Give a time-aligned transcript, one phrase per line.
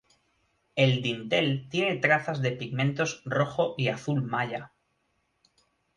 [0.75, 4.71] El dintel tiene trazas de pigmentos rojo y azul maya.